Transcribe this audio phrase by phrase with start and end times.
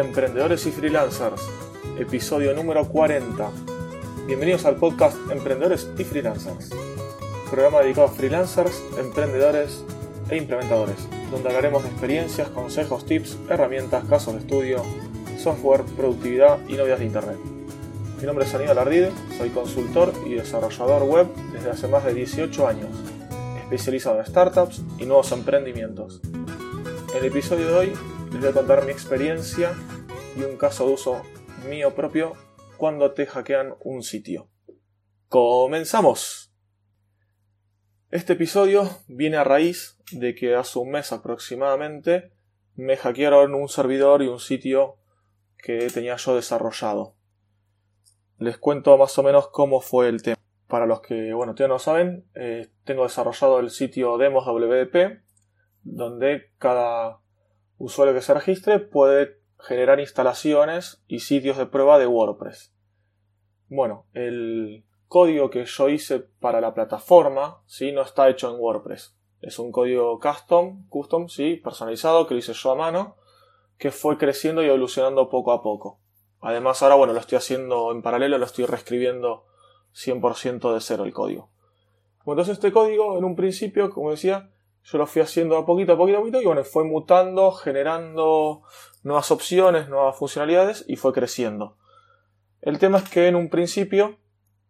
[0.00, 1.40] Emprendedores y Freelancers,
[2.00, 3.48] episodio número 40.
[4.26, 6.70] Bienvenidos al podcast Emprendedores y Freelancers,
[7.48, 9.84] programa dedicado a freelancers, emprendedores
[10.30, 10.96] e implementadores,
[11.30, 14.82] donde hablaremos de experiencias, consejos, tips, herramientas, casos de estudio,
[15.38, 17.38] software, productividad y novedades de Internet.
[18.18, 22.66] Mi nombre es Aníbal Ardide, soy consultor y desarrollador web desde hace más de 18
[22.66, 22.90] años,
[23.62, 26.20] especializado en startups y nuevos emprendimientos.
[27.12, 27.92] En el episodio de hoy
[28.34, 29.72] les voy a contar mi experiencia
[30.36, 31.22] y un caso de uso
[31.68, 32.32] mío propio
[32.76, 34.48] cuando te hackean un sitio.
[35.28, 36.52] ¡Comenzamos!
[38.10, 42.32] Este episodio viene a raíz de que hace un mes aproximadamente
[42.74, 44.96] me hackearon un servidor y un sitio
[45.56, 47.14] que tenía yo desarrollado.
[48.38, 50.36] Les cuento más o menos cómo fue el tema.
[50.66, 55.22] Para los que, bueno, todavía no saben, eh, tengo desarrollado el sitio Demos WP,
[55.84, 57.20] donde cada
[57.78, 62.72] usuario que se registre puede generar instalaciones y sitios de prueba de WordPress.
[63.68, 67.92] Bueno, el código que yo hice para la plataforma ¿sí?
[67.92, 69.16] no está hecho en WordPress.
[69.40, 73.16] Es un código custom, custom, sí, personalizado, que lo hice yo a mano,
[73.78, 76.00] que fue creciendo y evolucionando poco a poco.
[76.40, 79.46] Además, ahora, bueno, lo estoy haciendo en paralelo, lo estoy reescribiendo
[79.94, 81.50] 100% de cero el código.
[82.26, 84.50] Entonces, este código, en un principio, como decía,
[84.84, 88.62] yo lo fui haciendo a poquito, a poquito, a poquito, y bueno, fue mutando, generando
[89.02, 91.78] nuevas opciones, nuevas funcionalidades, y fue creciendo.
[92.60, 94.18] El tema es que en un principio,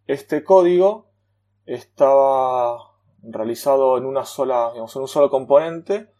[0.07, 1.11] este código
[1.67, 2.79] estaba
[3.23, 6.11] realizado en una sola, digamos, en un solo componente,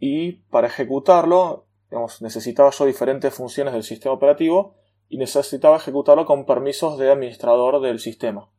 [0.00, 4.74] y para ejecutarlo, digamos, necesitaba yo diferentes funciones del sistema operativo,
[5.08, 8.50] y necesitaba ejecutarlo con permisos de administrador del sistema.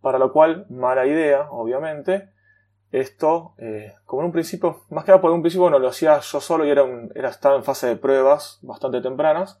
[0.00, 2.33] Para lo cual, mala idea, obviamente,
[2.94, 6.20] esto, eh, como en un principio, más que nada por un principio, bueno, lo hacía
[6.20, 6.84] yo solo y era,
[7.16, 9.60] era estaba en fase de pruebas bastante tempranas.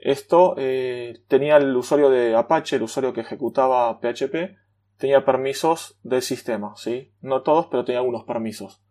[0.00, 4.56] Esto eh, tenía el usuario de Apache, el usuario que ejecutaba PHP,
[4.96, 7.12] tenía permisos del sistema, ¿sí?
[7.20, 8.82] No todos, pero tenía algunos permisos.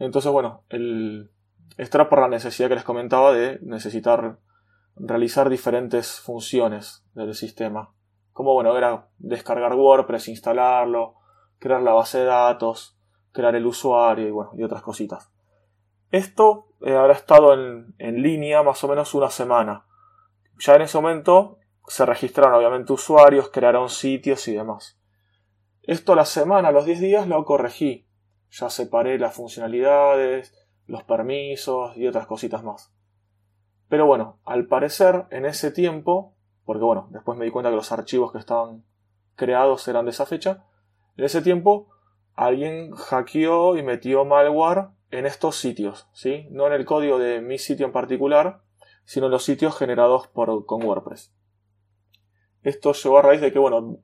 [0.00, 1.30] Entonces, bueno, el,
[1.76, 4.40] esto era por la necesidad que les comentaba de necesitar
[4.96, 7.94] realizar diferentes funciones del sistema.
[8.32, 11.14] Como, bueno, era descargar WordPress, instalarlo,
[11.58, 12.98] crear la base de datos,
[13.32, 15.30] crear el usuario y bueno, y otras cositas.
[16.10, 19.86] Esto eh, habrá estado en, en, línea más o menos una semana.
[20.58, 24.98] Ya en ese momento se registraron obviamente usuarios, crearon sitios y demás.
[25.82, 28.06] Esto la semana, los 10 días lo corregí.
[28.50, 30.54] Ya separé las funcionalidades,
[30.86, 32.92] los permisos y otras cositas más.
[33.88, 36.34] Pero bueno, al parecer en ese tiempo,
[36.64, 38.84] porque bueno, después me di cuenta que los archivos que estaban
[39.36, 40.64] creados eran de esa fecha,
[41.16, 41.88] en ese tiempo,
[42.34, 46.46] alguien hackeó y metió malware en estos sitios, ¿sí?
[46.50, 48.60] No en el código de mi sitio en particular,
[49.04, 51.32] sino en los sitios generados por, con WordPress.
[52.62, 53.98] Esto llevó a raíz de que, bueno,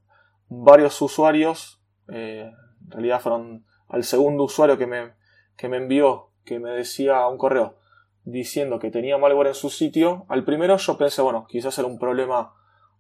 [0.49, 2.51] varios usuarios, eh,
[2.85, 5.13] en realidad fueron al segundo usuario que me,
[5.57, 7.79] que me envió, que me decía un correo
[8.25, 11.99] diciendo que tenía malware en su sitio, al primero yo pensé, bueno, quizás era un
[11.99, 12.55] problema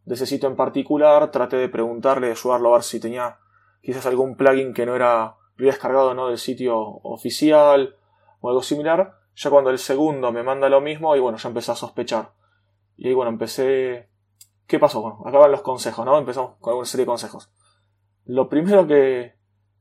[0.04, 3.38] de ese sitio en particular, traté de preguntarle, de ayudarlo a ver si tenía
[3.82, 6.28] quizás algún plugin que no era, había descargado ¿no?
[6.28, 7.96] del sitio oficial
[8.40, 9.18] o algo similar.
[9.34, 12.32] Ya cuando el segundo me manda lo mismo, y bueno, ya empecé a sospechar.
[12.96, 14.08] Y ahí bueno, empecé.
[14.66, 15.00] ¿Qué pasó?
[15.00, 16.18] Bueno, acaban los consejos, ¿no?
[16.18, 17.50] Empezamos con una serie de consejos.
[18.24, 19.34] Lo primero que,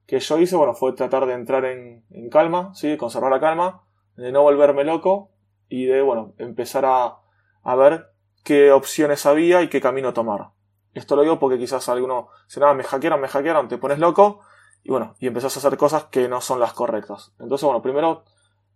[0.07, 2.97] que yo hice, bueno, fue tratar de entrar en, en calma, ¿sí?
[2.97, 3.83] Conservar la calma,
[4.15, 5.31] de no volverme loco
[5.69, 7.19] y de, bueno, empezar a,
[7.63, 8.11] a ver
[8.43, 10.49] qué opciones había y qué camino tomar.
[10.93, 14.41] Esto lo digo porque quizás alguno se nada, me hackearon, me hackearon, te pones loco
[14.83, 17.33] y bueno, y empezás a hacer cosas que no son las correctas.
[17.39, 18.23] Entonces, bueno, primero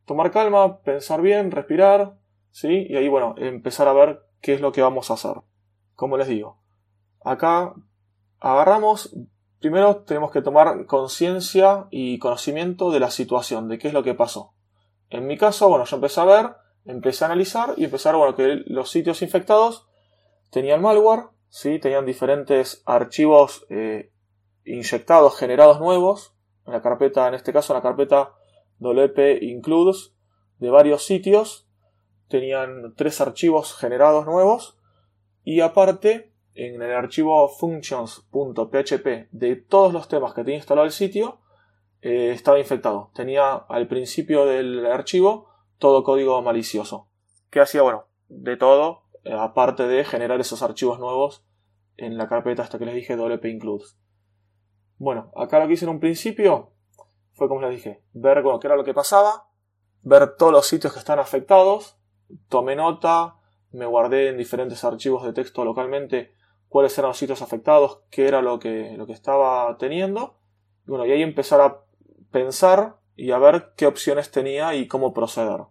[0.05, 2.15] tomar calma, pensar bien, respirar,
[2.51, 2.85] ¿sí?
[2.89, 5.41] Y ahí, bueno, empezar a ver qué es lo que vamos a hacer.
[5.95, 6.59] Como les digo,
[7.23, 7.73] acá
[8.39, 9.15] agarramos,
[9.59, 14.13] primero tenemos que tomar conciencia y conocimiento de la situación, de qué es lo que
[14.13, 14.53] pasó.
[15.09, 18.61] En mi caso, bueno, yo empecé a ver, empecé a analizar y ver, bueno, que
[18.67, 19.87] los sitios infectados
[20.51, 21.79] tenían malware, ¿sí?
[21.79, 24.11] tenían diferentes archivos eh,
[24.65, 26.35] inyectados, generados nuevos,
[26.65, 28.33] en la carpeta, en este caso en la carpeta
[28.79, 30.13] WP Includes
[30.59, 31.69] de varios sitios,
[32.27, 34.77] tenían tres archivos generados nuevos
[35.45, 41.39] y aparte en el archivo functions.php de todos los temas que tenía instalado el sitio
[42.01, 43.11] eh, estaba infectado.
[43.15, 45.47] Tenía al principio del archivo
[45.77, 47.07] todo código malicioso.
[47.49, 51.43] Que hacía, bueno, de todo, aparte de generar esos archivos nuevos
[51.97, 53.97] en la carpeta hasta que les dije WP Includes.
[54.97, 56.71] Bueno, acá lo que hice en un principio
[57.33, 59.49] fue como les dije, ver qué era lo que pasaba,
[60.01, 61.97] ver todos los sitios que están afectados
[62.49, 63.35] tomé nota,
[63.71, 66.33] me guardé en diferentes archivos de texto localmente
[66.67, 70.37] cuáles eran los sitios afectados, qué era lo que, lo que estaba teniendo.
[70.85, 71.81] Bueno, y ahí empezar a
[72.31, 75.61] pensar y a ver qué opciones tenía y cómo proceder.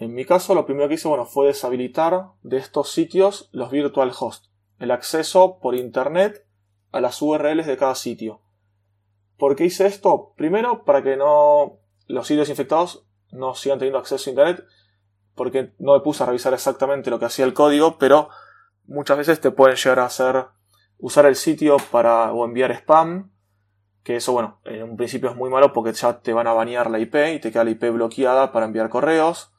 [0.00, 4.12] En mi caso, lo primero que hice bueno, fue deshabilitar de estos sitios los virtual
[4.16, 4.46] host,
[4.78, 6.46] el acceso por internet
[6.92, 8.40] a las URLs de cada sitio.
[9.36, 10.34] ¿Por qué hice esto?
[10.36, 14.64] Primero, para que no los sitios infectados no sigan teniendo acceso a internet,
[15.34, 18.28] porque no me puse a revisar exactamente lo que hacía el código, pero
[18.86, 20.46] muchas veces te pueden llegar a hacer
[20.98, 23.32] usar el sitio para o enviar spam,
[24.04, 26.88] que eso bueno, en un principio es muy malo porque ya te van a banear
[26.88, 29.52] la IP y te queda la IP bloqueada para enviar correos.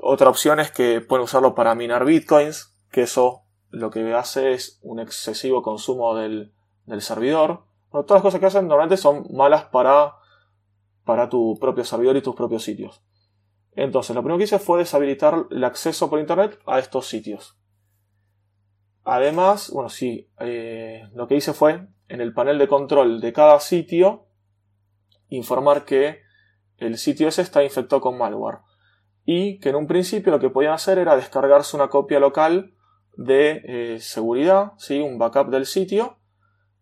[0.00, 4.78] Otra opción es que pueden usarlo para minar bitcoins, que eso lo que hace es
[4.80, 6.54] un excesivo consumo del,
[7.00, 7.64] servidor.
[7.90, 10.14] todas las cosas que hacen normalmente son malas para,
[11.04, 13.02] para tu propio servidor y tus propios sitios.
[13.72, 17.58] Entonces, lo primero que hice fue deshabilitar el acceso por internet a estos sitios.
[19.02, 23.58] Además, bueno, sí, eh, lo que hice fue en el panel de control de cada
[23.58, 24.26] sitio
[25.28, 26.20] informar que
[26.76, 28.67] el sitio ese está infectado con malware
[29.30, 32.72] y que en un principio lo que podían hacer era descargarse una copia local
[33.14, 35.00] de eh, seguridad, ¿sí?
[35.00, 36.16] un backup del sitio,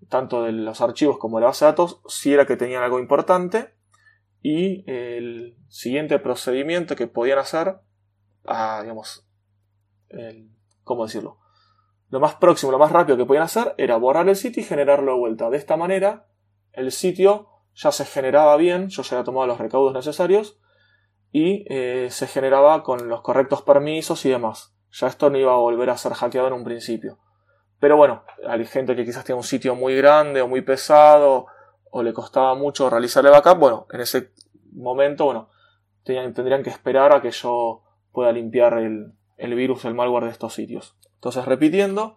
[0.09, 3.01] tanto de los archivos como de la base de datos, si era que tenían algo
[3.01, 3.75] importante,
[4.43, 7.81] y el siguiente procedimiento que podían hacer,
[8.45, 9.29] ah, digamos,
[10.85, 11.41] ¿cómo decirlo?
[12.11, 15.15] Lo más próximo, lo más rápido que podían hacer era borrar el sitio y generarlo
[15.15, 15.51] de vuelta.
[15.51, 16.29] De esta manera,
[16.71, 20.61] el sitio ya se generaba bien, yo ya había tomado los recaudos necesarios
[21.39, 24.75] y eh, se generaba con los correctos permisos y demás.
[24.91, 27.19] Ya esto no iba a volver a ser hackeado en un principio.
[27.79, 31.45] Pero bueno, hay gente que quizás tiene un sitio muy grande o muy pesado
[31.91, 33.59] o le costaba mucho realizar el backup.
[33.59, 34.31] Bueno, en ese
[34.73, 35.51] momento, bueno,
[36.05, 40.55] tendrían que esperar a que yo pueda limpiar el, el virus, el malware de estos
[40.55, 40.97] sitios.
[41.17, 42.17] Entonces, repitiendo,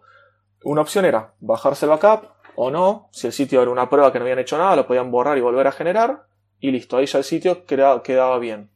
[0.64, 3.10] una opción era bajarse el backup o no.
[3.12, 5.42] Si el sitio era una prueba que no habían hecho nada, lo podían borrar y
[5.42, 6.24] volver a generar.
[6.58, 8.70] Y listo, ahí ya el sitio quedaba bien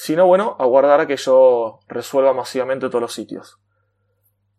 [0.00, 3.60] sino bueno, aguardar a que yo resuelva masivamente todos los sitios.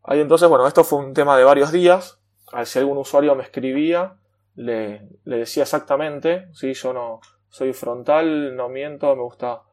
[0.03, 2.19] Ahí entonces, bueno, esto fue un tema de varios días.
[2.65, 4.17] Si algún usuario me escribía,
[4.53, 9.63] le, decía exactamente, si yo no soy frontal, no miento, me gusta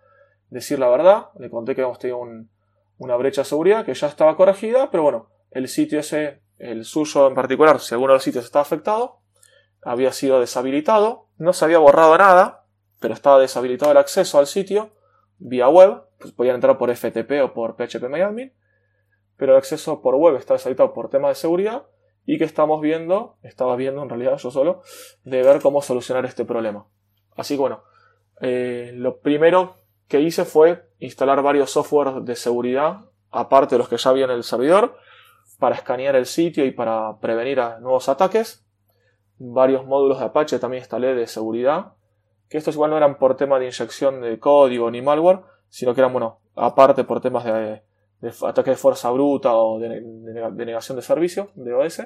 [0.49, 1.27] decir la verdad.
[1.39, 2.21] Le conté que habíamos tenido
[2.97, 7.27] una brecha de seguridad que ya estaba corregida, pero bueno, el sitio ese, el suyo
[7.27, 9.19] en particular, si alguno de los sitios estaba afectado,
[9.83, 12.65] había sido deshabilitado, no se había borrado nada,
[13.01, 14.93] pero estaba deshabilitado el acceso al sitio
[15.39, 18.05] vía web, pues podían entrar por FTP o por PHP
[19.37, 21.85] pero el acceso por web está deshabilitado por temas de seguridad
[22.27, 24.83] y que estamos viendo, estaba viendo en realidad yo solo,
[25.25, 26.87] de ver cómo solucionar este problema.
[27.37, 27.85] Así que bueno,
[28.41, 29.77] eh, lo primero
[30.09, 34.33] que hice fue instalar varios softwares de seguridad, aparte de los que ya había en
[34.33, 34.97] el servidor,
[35.59, 38.65] para escanear el sitio y para prevenir nuevos ataques.
[39.39, 41.93] Varios módulos de Apache también instalé de seguridad
[42.49, 46.01] que estos igual no eran por tema de inyección de código ni malware, sino que
[46.01, 47.83] eran, bueno, aparte por temas de,
[48.47, 52.03] ataque de fuerza bruta o de, negación de servicio, de OS.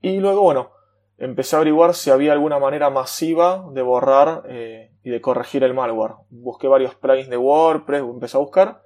[0.00, 0.70] Y luego, bueno,
[1.18, 5.74] empecé a averiguar si había alguna manera masiva de borrar eh, y de corregir el
[5.74, 6.14] malware.
[6.30, 8.82] Busqué varios plugins de WordPress, empecé a buscar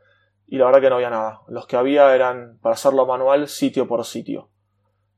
[0.47, 1.43] y la verdad que no había nada.
[1.47, 4.51] Los que había eran para hacerlo manual sitio por sitio.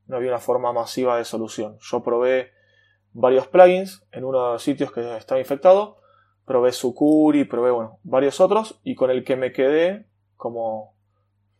[0.05, 1.77] No había una forma masiva de solución.
[1.81, 2.51] Yo probé
[3.17, 5.97] varios plugins en uno de los sitios que estaba infectado.
[6.45, 10.05] Probé Sucuri, probé bueno, varios otros y con el que me quedé
[10.35, 10.95] como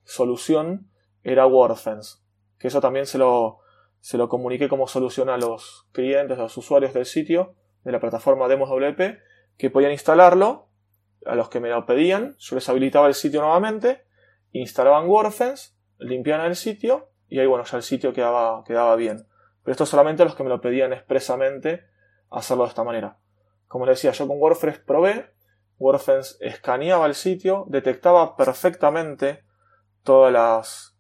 [0.04, 0.92] solución
[1.24, 2.20] era WordFence.
[2.60, 3.60] Que eso también se lo,
[4.00, 8.00] se lo comuniqué como solución a los clientes, a los usuarios del sitio, de la
[8.00, 9.18] plataforma Demos WP,
[9.58, 10.70] que podían instalarlo
[11.26, 12.36] a los que me lo pedían.
[12.38, 14.06] Yo les habilitaba el sitio nuevamente,
[14.52, 19.26] instalaban WordFence, limpiaban el sitio y ahí bueno, ya el sitio quedaba, quedaba bien.
[19.68, 21.88] Pero esto solamente los que me lo pedían expresamente
[22.30, 23.18] hacerlo de esta manera.
[23.68, 25.34] Como les decía, yo con WordPress probé,
[25.78, 29.44] WordPress escaneaba el sitio, detectaba perfectamente
[30.04, 30.96] todas las,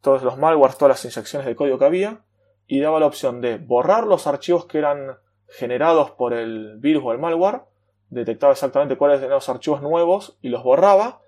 [0.00, 2.24] todos los malwares, todas las inyecciones de código que había
[2.68, 7.10] y daba la opción de borrar los archivos que eran generados por el virus o
[7.10, 7.62] el malware,
[8.10, 11.20] detectaba exactamente cuáles eran los archivos nuevos y los borraba,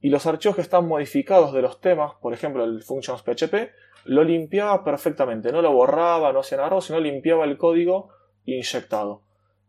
[0.00, 3.72] y los archivos que están modificados de los temas, por ejemplo el functions PHP,
[4.04, 8.10] lo limpiaba perfectamente, no lo borraba, no hacía nada, sino limpiaba el código
[8.44, 9.22] inyectado.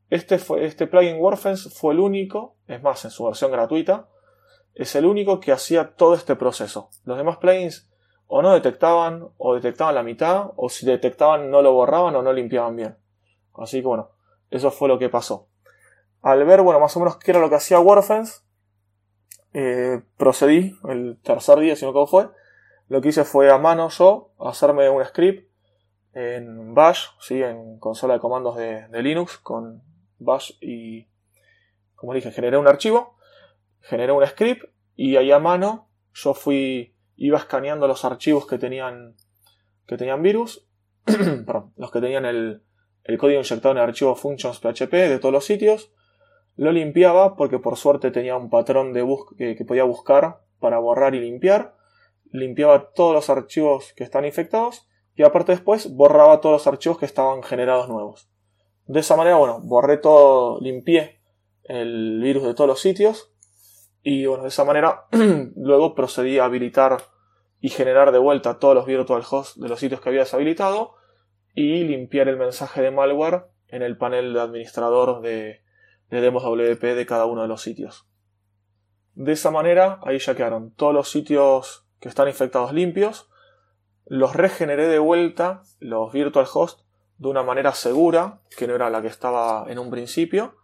[0.10, 4.08] Este, fue, este plugin WordFence fue el único, es más, en su versión gratuita,
[4.74, 6.90] es el único que hacía todo este proceso.
[7.04, 7.90] Los demás plugins
[8.28, 12.32] o no detectaban, o detectaban la mitad, o si detectaban no lo borraban o no
[12.32, 12.98] limpiaban bien.
[13.56, 14.12] Así que bueno,
[14.50, 15.48] eso fue lo que pasó.
[16.22, 18.42] Al ver, bueno, más o menos qué era lo que hacía WordFence,
[19.54, 22.30] eh, procedí, el tercer día, si no cómo fue,
[22.90, 25.48] lo que hice fue a mano yo hacerme un script
[26.14, 27.42] en Bash, ¿sí?
[27.42, 29.84] en consola de comandos de, Linux, con
[30.18, 31.08] Bash y,
[31.96, 33.16] como dije, generé un archivo,
[33.82, 34.66] generé un script
[34.96, 39.16] y ahí a mano yo fui, iba escaneando los archivos que tenían,
[39.86, 40.68] que tenían virus,
[41.06, 42.64] perdón, los que tenían el,
[43.20, 45.92] código inyectado en el archivo functions.php de todos los sitios,
[46.56, 49.06] lo limpiaba porque por suerte tenía un patrón de
[49.38, 51.79] que, que podía buscar para borrar y limpiar,
[52.32, 57.06] limpiaba todos los archivos que están infectados y aparte después borraba todos los archivos que
[57.06, 58.30] estaban generados nuevos.
[58.86, 61.22] De esa manera, bueno, borré todo, limpié
[61.64, 63.32] el virus de todos los sitios
[64.02, 65.08] y bueno, de esa manera
[65.56, 67.04] luego procedí a habilitar
[67.60, 70.96] y generar de vuelta todos los virtual hosts de los sitios que había deshabilitado
[71.54, 75.62] y limpiar el mensaje de malware en el panel de administrador de,
[76.10, 78.08] de demos WP de cada uno de los sitios.
[79.14, 83.30] De esa manera, ahí ya quedaron todos los sitios que están infectados limpios
[84.10, 86.82] los regeneré de vuelta, los virtual host,
[87.20, 90.56] de una manera segura, que no era la que estaba en un principio.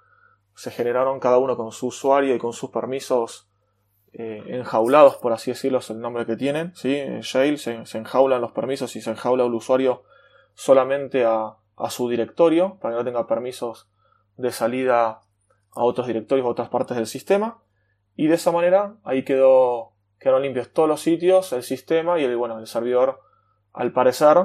[0.56, 3.48] Se generaron cada uno con su usuario y con sus permisos
[4.14, 6.76] eh, enjaulados, por así decirlo, es el nombre que tienen.
[6.76, 6.96] ¿sí?
[6.96, 10.04] En Shale se, enjaulan los permisos y se enjaula el usuario
[10.56, 13.88] solamente a, a, su directorio, para que no tenga permisos
[14.38, 15.22] de salida
[15.72, 17.60] a otros directorios o otras partes del sistema.
[18.16, 19.92] Y de esa manera ahí quedó,
[20.26, 23.22] quedaron limpios todos los sitios, el sistema y el, bueno, el servidor
[23.74, 24.36] al parecer,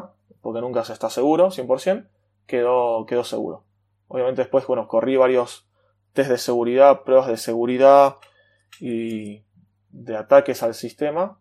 [0.43, 2.07] porque nunca se está seguro, 100%,
[2.47, 3.65] quedó, quedó seguro.
[4.07, 5.67] Obviamente después, bueno, corrí varios
[6.13, 8.17] test de seguridad, pruebas de seguridad
[8.79, 9.43] y
[9.89, 11.41] de ataques al sistema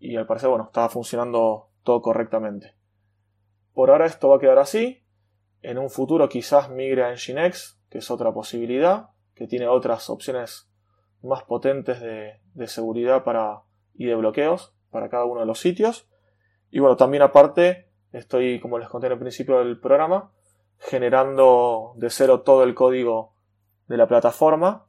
[0.00, 2.74] y al parecer, bueno, estaba funcionando todo correctamente.
[3.72, 5.04] Por ahora esto va a quedar así.
[5.62, 10.68] En un futuro quizás migre a Nginx, que es otra posibilidad, que tiene otras opciones
[11.22, 13.62] más potentes de, de seguridad para,
[13.96, 16.08] y de bloqueos para cada uno de los sitios.
[16.70, 20.32] Y bueno, también aparte, estoy, como les conté en el principio del programa,
[20.78, 23.34] generando de cero todo el código
[23.88, 24.86] de la plataforma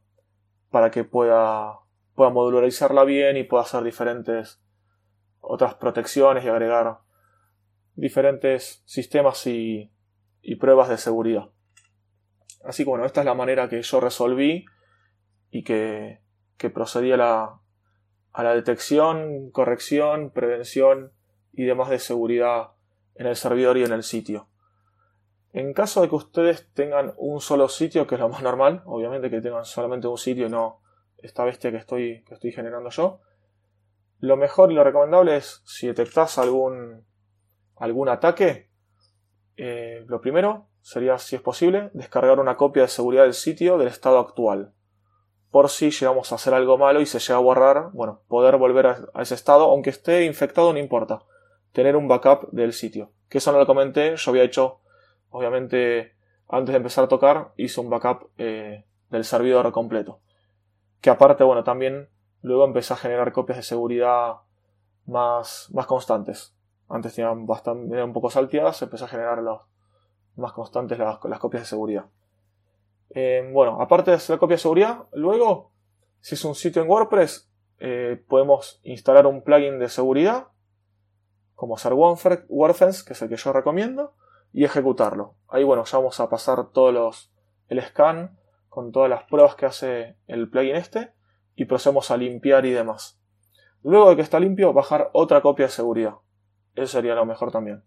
[0.69, 1.79] para que pueda,
[2.13, 4.61] pueda modularizarla bien y pueda hacer diferentes
[5.39, 6.99] otras protecciones y agregar
[7.95, 9.91] diferentes sistemas y,
[10.59, 11.49] pruebas de seguridad.
[12.63, 14.65] Así que bueno, esta es la manera que yo resolví
[15.51, 16.21] y que,
[16.57, 17.59] que procedí a la,
[18.37, 21.11] a la detección, corrección, prevención
[21.53, 22.73] y demás de seguridad
[23.15, 24.47] en el servidor y en el sitio.
[25.53, 29.31] En caso de que ustedes tengan un solo sitio, que es lo más normal, obviamente
[29.31, 30.81] que tengan solamente un sitio y no
[31.17, 33.21] esta bestia que estoy, que estoy generando yo,
[34.19, 37.07] lo mejor y lo recomendable es, si detectas algún,
[37.75, 38.69] algún ataque,
[39.55, 43.87] eh, lo primero sería, si es posible, descargar una copia de seguridad del sitio del
[43.87, 44.75] estado actual.
[45.57, 49.09] Por si llegamos a hacer algo malo y se llega a borrar, bueno, poder volver
[49.11, 51.23] a ese estado, aunque esté infectado no importa
[51.71, 53.09] tener un backup del sitio.
[53.27, 54.81] Que eso no lo comenté, yo había hecho,
[55.31, 56.13] obviamente,
[56.47, 60.19] antes de empezar a tocar, hice un backup eh, del servidor completo.
[61.01, 62.07] Que aparte, bueno, también
[62.43, 64.35] luego empecé a generar copias de seguridad
[65.07, 66.55] más, más constantes.
[66.87, 69.41] Antes tenían bastante, un poco salteadas, empecé a generar
[70.35, 72.05] más constantes las, las copias de seguridad.
[73.11, 75.71] Eh, bueno, aparte de hacer la copia de seguridad, luego,
[76.19, 77.49] si es un sitio en WordPress,
[77.79, 80.47] eh, podemos instalar un plugin de seguridad
[81.55, 84.13] como ser WordFence, que es el que yo recomiendo,
[84.53, 85.35] y ejecutarlo.
[85.47, 87.31] Ahí bueno, ya vamos a pasar todos los,
[87.67, 88.37] el scan
[88.69, 91.13] con todas las pruebas que hace el plugin este
[91.55, 93.19] y procedemos a limpiar y demás.
[93.83, 96.15] Luego de que está limpio, bajar otra copia de seguridad.
[96.75, 97.83] Eso sería lo mejor también.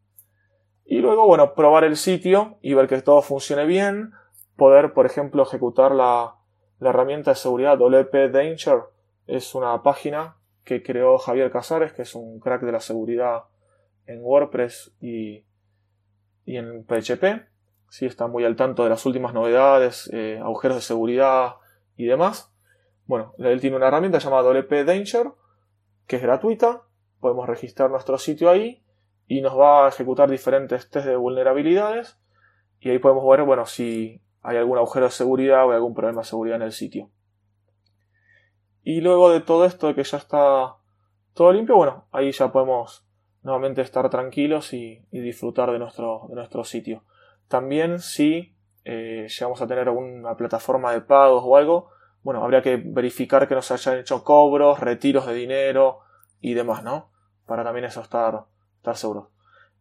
[0.85, 4.13] Y luego, bueno, probar el sitio y ver que todo funcione bien.
[4.61, 6.35] Poder, por ejemplo, ejecutar la,
[6.81, 8.83] la herramienta de seguridad WP Danger.
[9.27, 13.45] Es una página que creó Javier Casares, que es un crack de la seguridad
[14.05, 15.47] en WordPress y,
[16.45, 17.49] en PHP.
[17.89, 21.55] Sí, está muy al tanto de las últimas novedades, eh, agujeros de seguridad
[21.97, 22.53] y demás.
[23.07, 25.29] Bueno, él tiene una herramienta llamada WP Danger,
[26.07, 26.83] que es gratuita.
[27.19, 28.85] Podemos registrar nuestro sitio ahí
[29.27, 32.19] y nos va a ejecutar diferentes test de vulnerabilidades.
[32.79, 36.23] Y ahí podemos ver, bueno, si hay algún agujero de seguridad o hay algún problema
[36.23, 37.11] de seguridad en el sitio.
[38.83, 40.77] Y luego de todo esto, de que ya está
[41.35, 43.07] todo limpio, bueno, ahí ya podemos
[43.43, 47.05] nuevamente estar tranquilos y, disfrutar de nuestro, de nuestro sitio.
[47.49, 48.55] También si
[48.85, 51.91] eh, llegamos a tener alguna plataforma de pagos o algo,
[52.23, 56.01] bueno, habría que verificar que nos hayan hecho cobros, retiros de dinero
[56.41, 57.11] y demás, ¿no?
[57.47, 58.45] Para también eso estar,
[58.77, 59.29] estar seguros.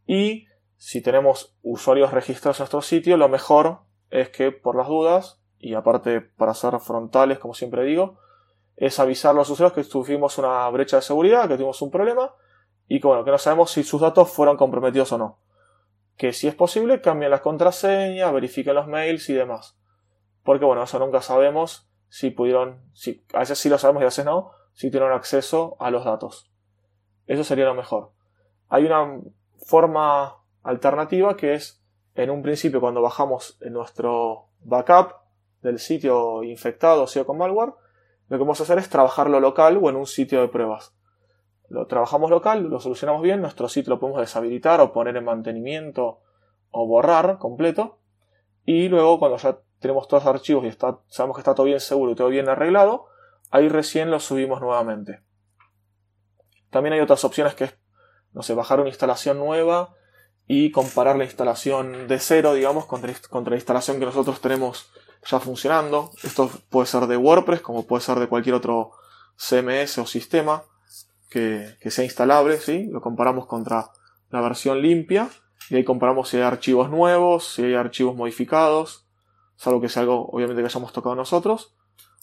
[0.06, 0.48] Y
[0.78, 5.74] si tenemos usuarios registrados en nuestro sitio, lo mejor es que por las dudas, y
[5.74, 8.18] aparte para ser frontales, como siempre digo,
[8.75, 12.34] es avisar a los usuarios que tuvimos una brecha de seguridad, que tuvimos un problema
[12.88, 15.39] y que, bueno, que no sabemos si sus datos fueron comprometidos o no.
[16.16, 19.78] Que si es posible cambien las contraseñas, verifiquen los mails y demás.
[20.44, 24.08] Porque bueno, eso nunca sabemos si pudieron, si, a veces sí lo sabemos y a
[24.08, 26.50] veces no, si tienen acceso a los datos.
[27.28, 28.12] Eso sería lo mejor.
[28.70, 29.20] Hay una
[29.58, 31.79] forma alternativa que es
[32.16, 35.13] en un principio cuando bajamos en nuestro backup
[35.62, 37.74] del sitio infectado o sea con malware,
[38.30, 40.94] lo que vamos a hacer es trabajarlo local o en un sitio de pruebas.
[41.68, 46.22] Lo trabajamos local, lo solucionamos bien, nuestro sitio lo podemos deshabilitar o poner en mantenimiento
[46.72, 48.00] o borrar completo.
[48.66, 50.72] Y luego cuando ya tenemos todos los archivos y
[51.08, 53.08] sabemos que está todo bien seguro y todo bien arreglado,
[53.51, 55.22] ahí recién lo subimos nuevamente.
[56.70, 57.78] También hay otras opciones que es,
[58.34, 59.96] no sé, bajar una instalación nueva
[60.51, 64.89] y comparar la instalación de cero, digamos, contra, contra la instalación que nosotros tenemos
[65.29, 66.10] ya funcionando.
[66.24, 68.91] Esto puede ser de WordPress, como puede ser de cualquier otro
[69.38, 70.63] CMS o sistema
[71.29, 72.88] que, sea instalable, ¿sí?
[72.91, 73.91] Lo comparamos contra
[74.32, 75.29] la versión limpia
[75.70, 79.06] y ahí comparamos si hay archivos nuevos, si hay archivos modificados,
[79.56, 81.75] salvo que sea algo obviamente que hayamos tocado nosotros.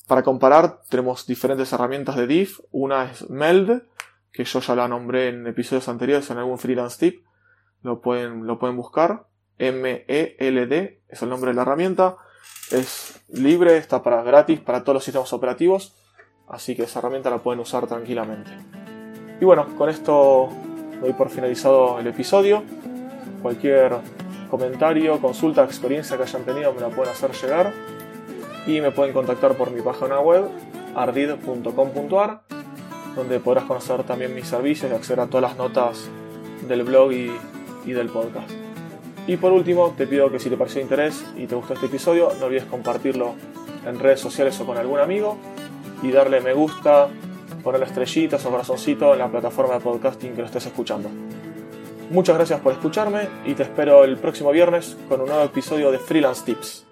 [0.09, 2.59] Para comparar tenemos diferentes herramientas de diff.
[2.73, 3.85] Una es Meld,
[4.33, 7.26] que yo ya la nombré en episodios anteriores en algún freelance tip.
[7.87, 9.27] Lo pueden, lo pueden buscar.
[9.59, 12.17] M-E-L-D es el nombre de la herramienta.
[12.73, 15.95] Es libre, está para gratis para todos los sistemas operativos.
[16.49, 18.51] Así que esa herramienta la pueden usar tranquilamente.
[19.41, 20.49] Y bueno, con esto
[21.01, 22.65] doy por finalizado el episodio.
[23.41, 23.99] Cualquier
[24.51, 27.73] comentario, consulta, experiencia que hayan tenido me la pueden hacer llegar
[28.67, 30.49] y me pueden contactar por mi página web
[30.97, 32.43] ardid.com.ar
[33.15, 36.09] donde podrás conocer también mis servicios y acceder a todas las notas
[36.67, 37.31] del blog y,
[37.87, 38.51] y, del podcast.
[39.27, 41.87] Y por último, te pido que si te pareció de interés y te gustó este
[41.87, 43.35] episodio, no olvides compartirlo
[43.87, 45.37] en redes sociales o con algún amigo
[46.03, 47.09] y darle me gusta,
[47.63, 51.09] ponerle estrellitas o corazoncito en la plataforma de podcasting que lo estés escuchando.
[52.11, 55.99] Muchas gracias por escucharme y te espero el próximo viernes con un nuevo episodio de
[55.99, 56.86] Freelance Tips.